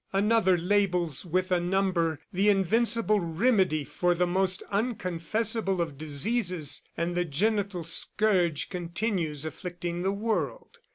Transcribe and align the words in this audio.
Another 0.13 0.57
labels 0.57 1.27
with 1.27 1.51
a 1.51 1.59
number 1.59 2.19
the 2.33 2.49
invincible 2.49 3.19
remedy 3.19 3.83
for 3.83 4.15
the 4.15 4.25
most 4.25 4.63
unconfessable 4.71 5.79
of 5.79 5.95
diseases, 5.99 6.81
and 6.97 7.13
the 7.13 7.23
genital 7.23 7.83
scourge 7.83 8.69
continues 8.71 9.45
afflicting 9.45 10.01
the 10.01 10.11
world. 10.11 10.79